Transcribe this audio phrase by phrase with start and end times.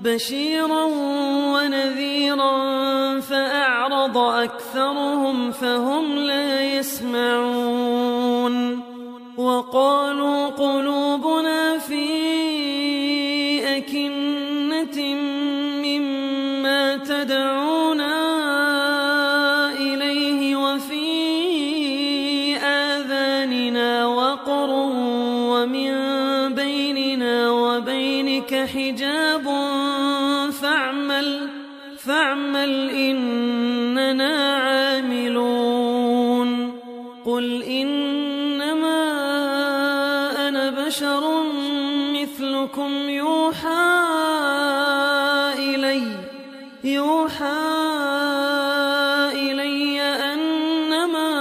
[0.00, 0.84] بشيرا
[1.54, 2.52] ونذيرا
[3.20, 7.69] فأعرض أكثرهم فهم لا يسمعون
[42.80, 43.90] مثلكم يوحى
[45.58, 46.02] إلي
[46.84, 47.60] يوحى
[49.32, 51.32] إلي أنما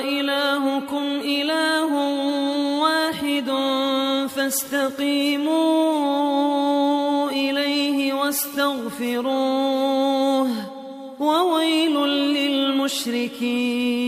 [0.00, 1.92] إلهكم إله
[2.80, 3.50] واحد
[4.36, 5.70] فاستقيموا
[7.30, 9.28] إليه واستغفروه
[11.20, 11.96] وويل
[12.34, 14.07] للمشركين.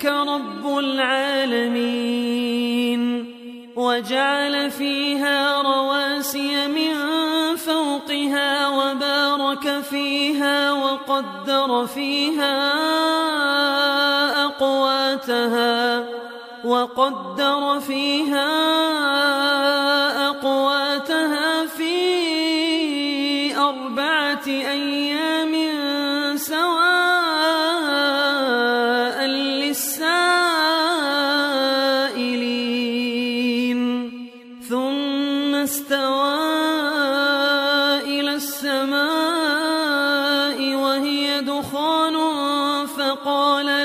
[0.00, 1.80] ذلك رب العالمين
[3.76, 6.94] وجعل فيها رواسي من
[7.56, 12.72] فوقها وبارك فيها وقدر فيها
[14.44, 16.04] أقواتها
[16.64, 18.48] وقدر فيها
[20.28, 25.69] أقواتها في أربعة أيام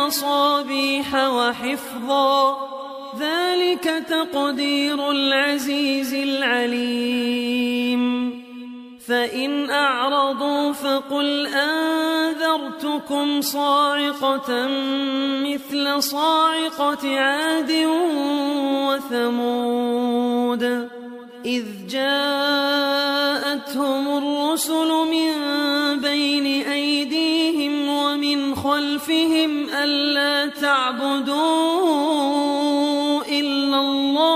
[0.00, 2.56] بمصابيح وحفظا.
[3.20, 8.00] ذلك تقدير العزيز العليم.
[9.08, 14.68] فإن أعرضوا فقل أنذرتكم صاعقة
[15.44, 17.72] مثل صاعقة عاد
[18.88, 20.88] وثمود.
[21.44, 22.98] إذ جاءتهم
[24.18, 25.32] الرسل من
[26.00, 27.39] بين أيديهم
[28.64, 31.40] خلفهم ألا تعبدوا
[33.24, 34.29] إلا الله.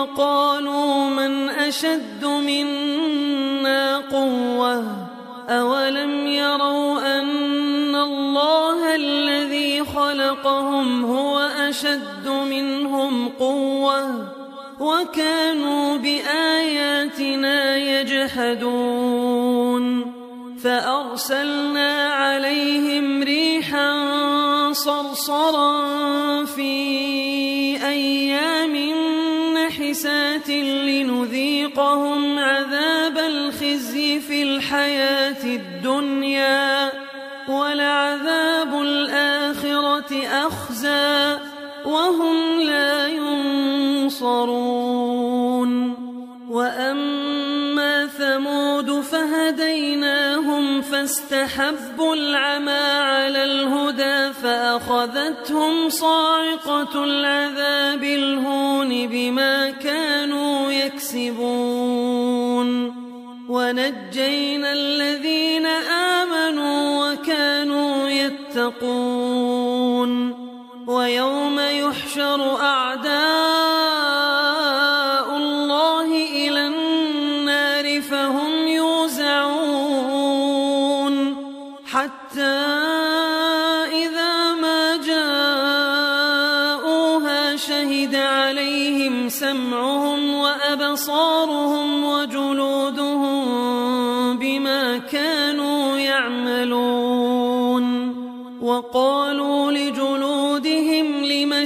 [0.00, 4.84] وقالوا من أشد منا قوة؟
[5.48, 14.28] أولم يروا أن الله الذي خلقهم هو أشد منهم قوة؟
[14.80, 19.60] وكانوا بآياتنا يجحدون.
[20.64, 23.92] فأرسلنا عليهم ريحا
[24.72, 25.84] صرصرا
[26.44, 27.09] في
[31.80, 36.92] لنذيقهم عذاب الخزي في الحياة الدنيا
[37.48, 41.38] ولعذاب الآخرة أخزى
[41.84, 44.50] وهم لا ينصرون
[51.00, 61.90] فاستحبوا العمى على الهدى فأخذتهم صاعقة العذاب الهون بما كانوا يكسبون.
[63.48, 65.66] ونجينا الذين
[66.16, 69.70] آمنوا وكانوا يتقون.
[70.86, 73.39] ويوم يحشر أعداء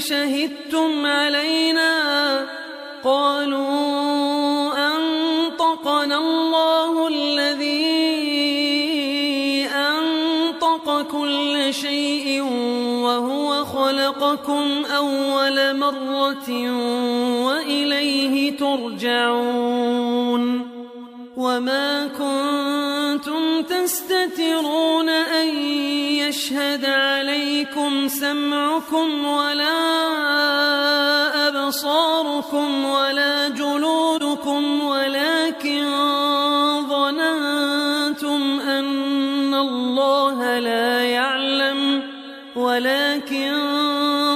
[0.08, 1.94] شهدتم علينا
[3.04, 8.04] قالوا أنطقنا الله الذي
[9.66, 12.42] أنطق كل شيء
[13.02, 16.50] وهو خلقكم أول مرة
[17.46, 19.94] وإليه ترجعون
[21.44, 25.48] وما كنتم تستترون أن
[26.24, 29.78] يشهد عليكم سمعكم ولا
[31.48, 35.84] أبصاركم ولا جلودكم ولكن
[36.88, 42.02] ظننتم أن الله لا يعلم
[42.56, 43.52] ولكن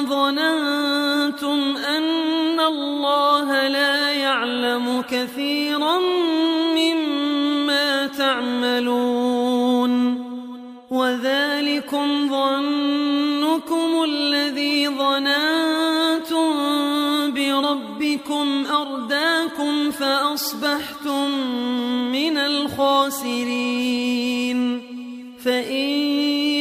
[0.09, 5.99] ظننتم أن الله لا يعلم كثيرا
[8.29, 10.25] تعملون.
[10.91, 16.53] وذلكم ظنكم الذي ظننتم
[17.33, 21.31] بربكم أرداكم فأصبحتم
[22.13, 23.79] من الخاسرين.
[25.45, 25.89] فإن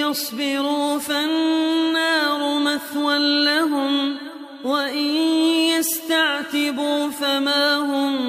[0.05, 4.15] يصبروا فالنار مثوى لهم
[4.63, 8.21] وإن يستعتبوا فما هم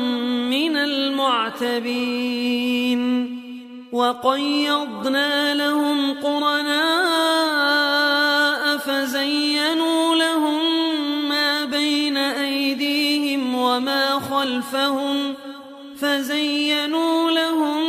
[0.51, 2.09] من المعتبين.
[3.93, 6.79] وقيضنا لهم قرناء
[8.77, 10.59] فزينوا لهم
[11.29, 15.35] ما بين أيديهم وما خلفهم
[16.01, 17.85] فزينوا لهم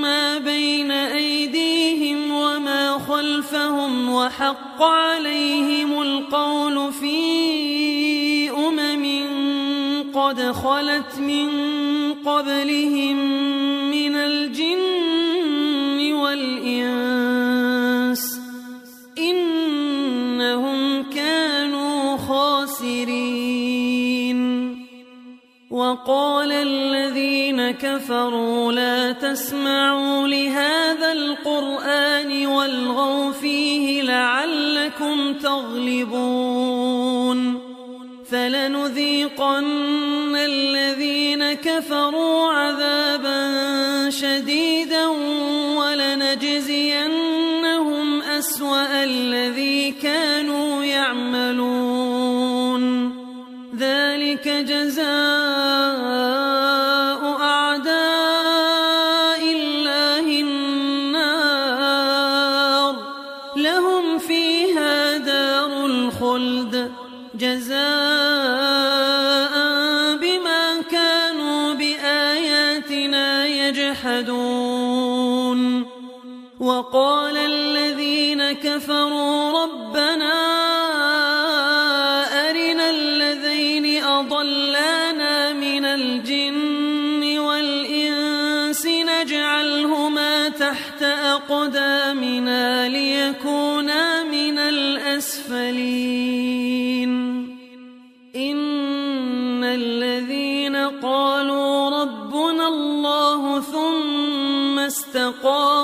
[0.00, 7.83] ما بين أيديهم وما خلفهم وحق عليهم القول في أمم
[10.24, 11.48] قد خلت من
[12.24, 13.16] قبلهم
[13.90, 17.60] من الجن والإنس
[19.18, 23.64] إنهم كانوا خاسرين.
[25.70, 30.73] وقال الذين كفروا لا تسمعوا لهذا
[41.78, 43.40] كفروا عذابا
[44.10, 45.06] شديدا
[45.78, 47.02] ولنجزينهم
[48.22, 50.33] أسوأ الذي كانوا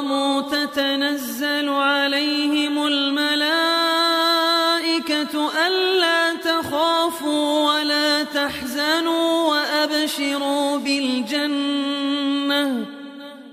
[0.00, 3.50] استقاموا تتنزل عليهم الملائكة
[5.66, 12.06] ألا تخافوا ولا تحزنوا وأبشروا بالجنة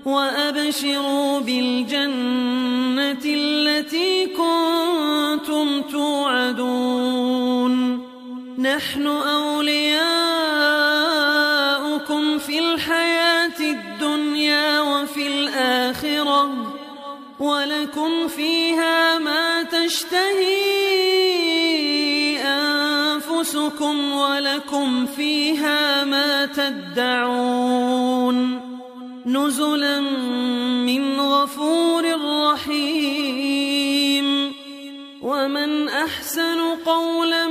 [0.04, 7.28] وأبشروا بالجنة التي كنتم توعدون.
[8.58, 9.57] نحن أولياؤكم
[17.78, 20.98] ولكم فيها ما تشتهي
[22.42, 27.58] أنفسكم ولكم فيها ما تدعون
[29.26, 30.00] نزلا
[30.86, 32.04] من غفور
[32.50, 33.78] رحيم
[35.22, 37.46] ومن أحسن قولا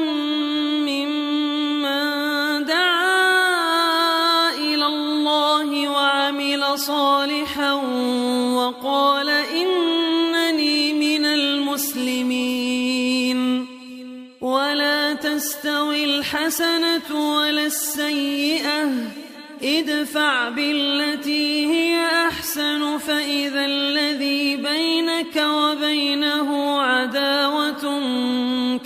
[20.49, 27.83] بالتي هي أحسن فإذا الذي بينك وبينه عداوة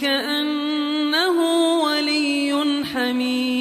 [0.01, 1.37] كأنه
[1.83, 2.53] ولي
[2.93, 3.60] حميم.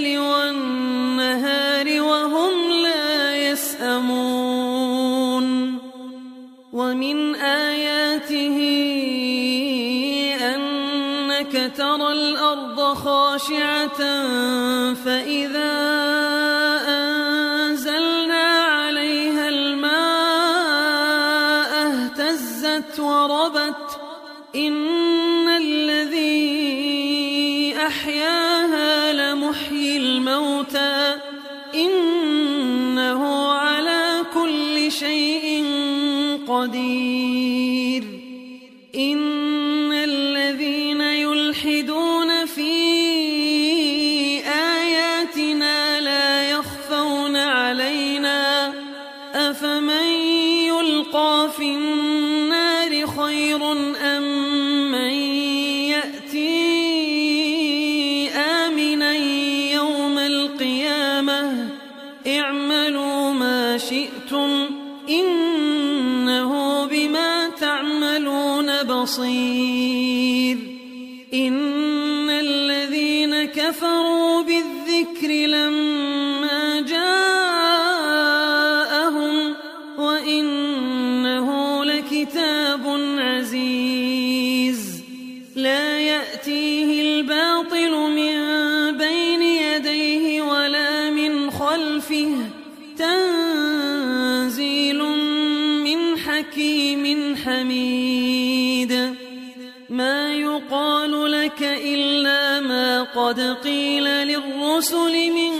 [12.95, 13.97] خاشعة
[14.93, 15.73] فإذا
[16.87, 19.91] أنزلنا عليها الماء
[21.87, 23.99] اهتزت وربت
[24.55, 26.71] إن الذي
[27.87, 31.15] أحياها لمحيي الموتى
[31.75, 35.65] إنه على كل شيء
[36.47, 38.03] قدير
[38.95, 39.50] إن
[69.01, 70.57] بصير.
[71.33, 76.00] إن الذين كفروا بالذكر لما
[103.31, 105.53] ما قد قيل للرسل من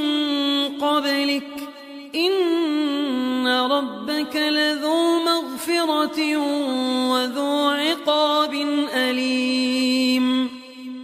[0.77, 1.69] قبلك
[2.15, 6.37] إن ربك لذو مغفرة
[7.11, 8.53] وذو عقاب
[8.93, 10.49] أليم.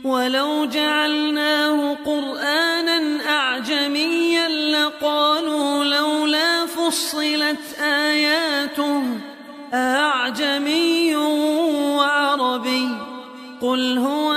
[0.03, 9.03] ولو جعلناه قرآنا أعجميا لقالوا لولا فصلت آياته
[9.73, 11.15] أعجمي
[11.95, 12.89] وعربي.
[13.61, 14.36] قل هو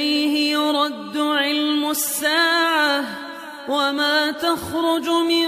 [0.00, 3.04] إليه يرد علم الساعة
[3.68, 5.46] وما تخرج من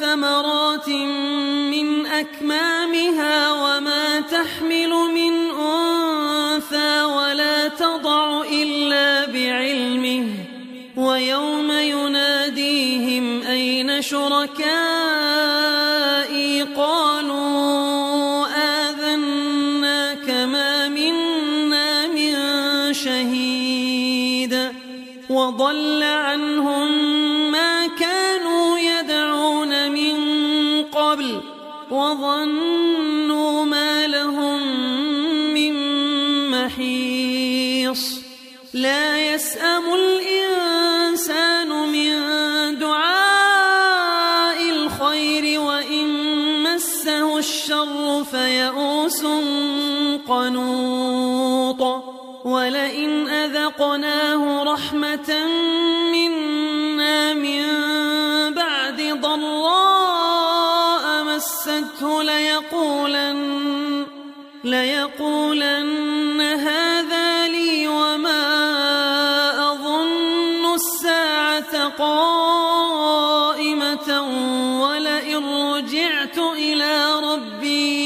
[0.00, 10.26] ثمرات من أكمامها وما تحمل من أنثى ولا تضع إلا بعلمه
[10.96, 15.05] ويوم يناديهم أين شركائي
[48.36, 49.22] فيئوس
[50.28, 51.82] قنوط
[52.44, 55.46] ولئن أذقناه رحمة
[56.12, 57.64] منا من
[58.54, 60.24] بعد ضراء
[61.24, 64.06] مسته ليقولن
[64.64, 68.42] ليقولن هذا لي وما
[69.72, 73.06] أظن الساعة قائمة
[74.82, 78.05] ولئن رجعت إلى ربي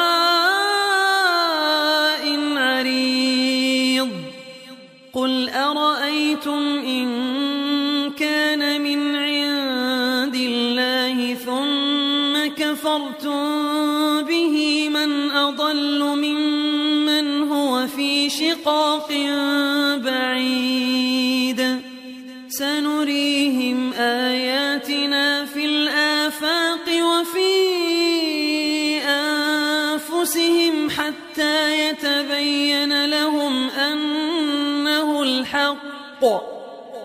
[35.51, 36.23] الحق؟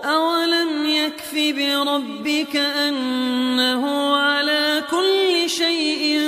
[0.05, 6.21] أولم يكف بربك أنه على كل شيء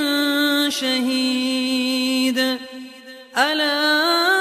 [0.68, 2.38] شهيد؟
[3.38, 4.37] ألا